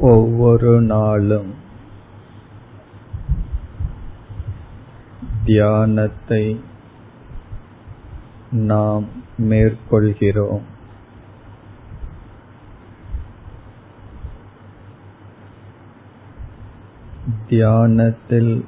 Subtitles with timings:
[0.00, 1.54] ஒவ்வொரு நாளும்
[5.44, 6.60] தியானத்தை
[8.50, 9.04] நாம்
[9.38, 10.62] மேற்கொள்கிறோம்.
[17.48, 18.64] தியானத்தில்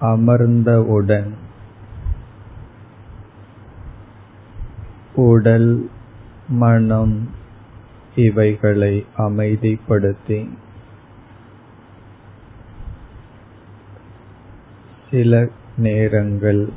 [0.00, 1.32] அமர்ந்தவுடன்
[5.14, 5.90] உடல்
[6.48, 7.40] மனம்
[8.16, 10.48] இவைகளை அமைதிப்படுத்தி.
[15.10, 16.68] சில நேரங்கள்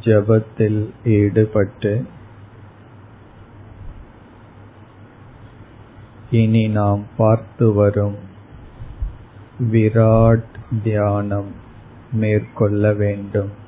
[0.00, 2.06] ஜபத்தில் ஈடுபட்டு
[6.30, 8.16] இனி நாம் பார்த்து வரும்
[9.72, 11.52] விராட் தியானம்
[12.12, 13.64] மேற்கொள்ள வேண்டும்.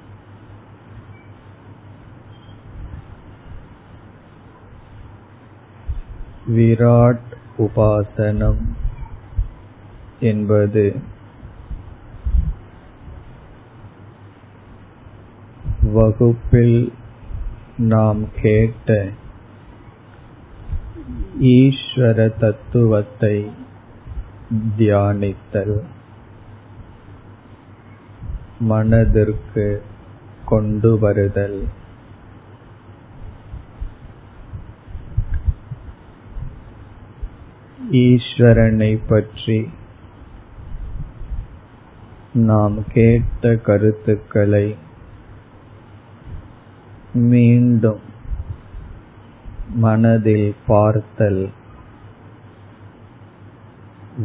[6.48, 7.26] விராட்
[7.58, 8.62] உபாசனம்
[10.20, 10.84] என்பது
[15.92, 16.92] வகுப்பில்
[17.76, 19.08] நாம் கேட்ட
[21.40, 23.50] ஈஸ்வர தத்துவத்தை
[24.78, 25.84] தியானித்தல்
[28.60, 29.82] மனதிற்கு
[30.44, 31.60] கொண்டு வருதல்.
[37.90, 39.68] ஈஸ்வரனை பற்றி
[42.32, 44.76] நாம் கேட்ட கருத்துக்களை
[47.12, 48.00] மீண்டும்
[49.74, 51.50] மனதில் பார்த்தல்.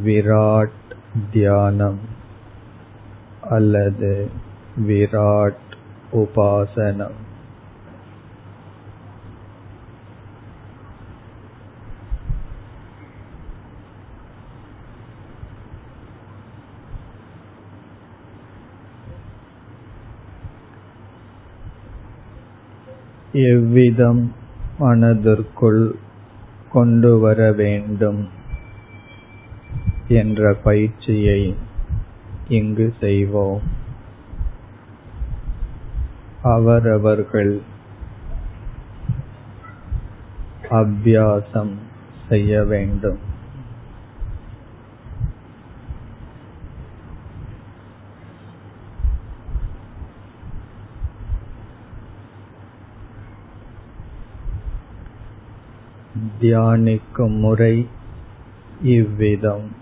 [0.06, 0.82] விராட்
[1.32, 2.00] தியானம்
[3.50, 4.30] அல்லது
[4.88, 5.70] விராட்
[6.14, 7.32] உபாசனம்.
[23.34, 24.34] எவ்விதம்
[24.80, 25.96] மனதிற்குள்
[26.72, 28.30] கொண்டு வர வேண்டும்
[30.08, 31.56] என்ற பயிற்சியை
[32.48, 33.62] இங்கு செய்வோம்.
[36.42, 37.62] அவரவர்கள்
[40.70, 41.72] அபியாசம்
[42.30, 43.20] செய்ய வேண்டும்.
[56.42, 57.88] தியானிக்கும் முறை
[58.82, 59.82] இவ்விதம்.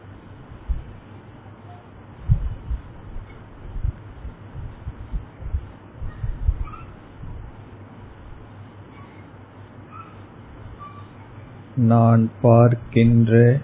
[11.75, 13.59] நான் பார்க்கின்ற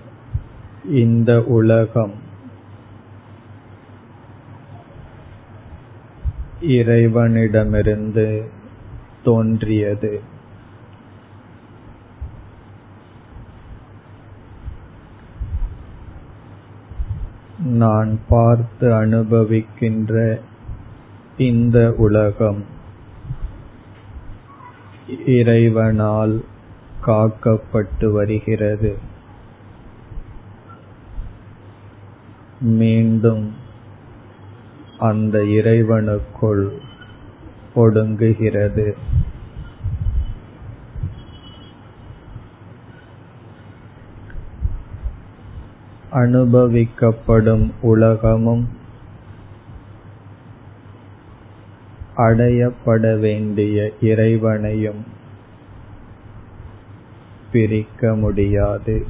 [0.86, 2.14] இந்த உலகம்
[6.62, 8.50] இறைவனிடமிருந்து
[9.24, 10.36] தோன்றியது.
[17.68, 20.40] நான் பார்த்து அனுபவிக்கின்ற
[21.38, 22.66] இந்த உலகம்.
[25.26, 26.44] இறைவனால்
[27.06, 28.98] காக்கப்பட்டு வருகிறது.
[32.60, 33.54] மீண்டும்
[35.00, 36.70] அந்த இறைவனுக்குள்
[37.76, 38.94] ஒடுங்குகிறது.
[46.12, 48.70] அனுபவிக்கப்படும் உலகமும்
[52.18, 55.06] அடையப்பட வேண்டிய இறைவனையும்
[57.52, 59.06] பிரிக்க முடியாது.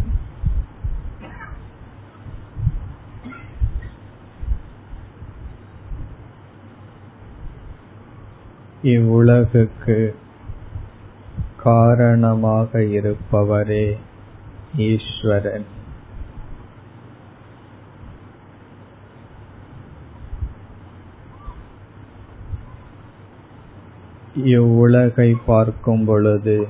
[8.84, 10.14] இவ்வுலகுக்கு
[11.58, 13.98] காரணமாக இருப்பவரே
[14.78, 15.77] ஈஸ்வரன்.
[24.44, 26.68] இவ்வுலகை பார்க்கும் பொழுது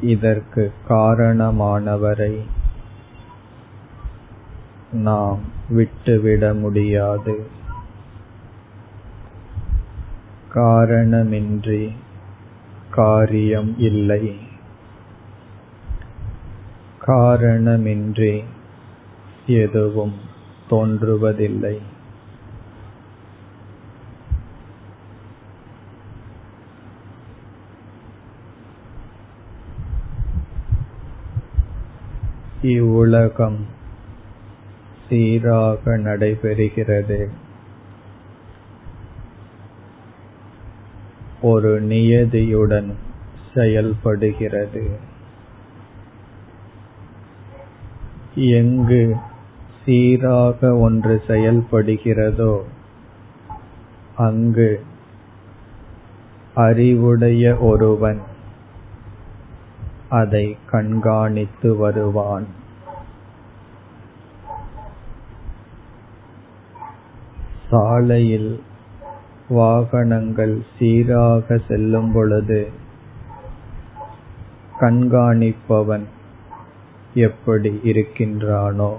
[0.00, 2.40] இதற்கு காரணமானவரை
[4.92, 5.38] நாம்
[5.68, 7.46] விட்டுவிட முடியாது.
[10.54, 11.94] காரணமின்றி
[12.90, 14.36] காரியம் இல்லை.
[17.06, 18.44] காரணமின்றி
[19.46, 20.14] எதுவும்
[20.70, 21.78] தோன்றுவதில்லை.
[32.62, 33.66] இவ்வுலகம்
[35.08, 37.28] சீராக நடைபெறுகிறது.
[41.42, 42.92] ஒரு நியதியுடன்
[43.54, 44.98] செயல்படுகிறது.
[48.34, 49.16] எங்கு
[49.84, 52.62] சீராக ஒன்று செயல்படுகிறதோ
[54.16, 54.84] அங்கு
[56.54, 58.20] அறிவுடைய ஒருவன்
[60.12, 62.46] அதை கண்காணித்து வருவான்.
[67.70, 68.50] சாலையில்
[69.48, 72.60] வாகனங்கள் சீராக செல்லும் பொழுது
[74.80, 76.06] கண்காணிப்பவன்
[77.14, 78.92] எப்படி இருக்கின்றானோ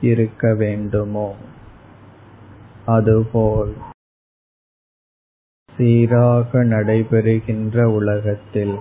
[0.00, 1.28] இருக்க வேண்டுமோ
[2.86, 3.74] அதுபோல்
[5.72, 8.76] சீராக நடைபெறுகின்ற உலகத்தில்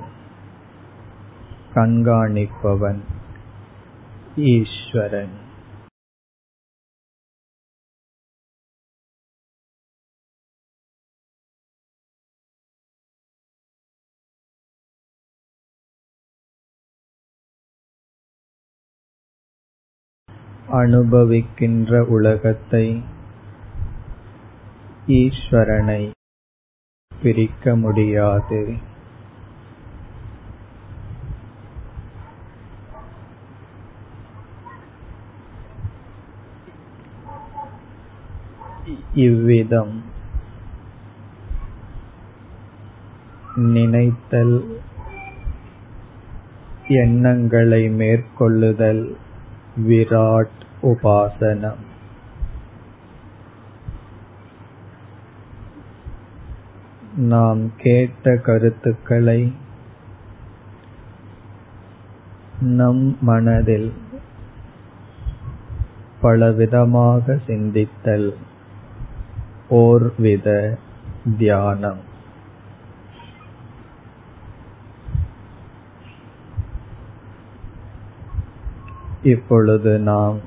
[1.75, 3.01] கண்காணிப்பவன்
[4.35, 5.41] ஈஸ்வரன்.
[20.71, 23.01] அனுபவிக்கின்ற உலகத்தை
[25.07, 26.11] ஈஸ்வரனை
[27.21, 28.91] பிரிக்க முடியாது.
[39.13, 40.03] இவ்விதம்.
[43.55, 44.79] நினைத்தல்
[46.87, 49.15] எண்ணங்களை மேற்கொள்ளுதல்
[49.87, 51.81] விராட் உபாசனம்.
[57.15, 59.53] நாம் கேட்ட கருத்துக்களை
[62.61, 63.93] நம் மனதில்
[66.21, 68.33] பலவிதமாக சிந்தித்தல்.
[69.69, 70.77] ஓர்வித
[71.37, 72.11] தியானம்.
[79.23, 80.37] இப்பொழுது நாம்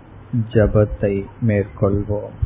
[0.50, 2.45] ஜபத்தை மேற்கொள்வோம்.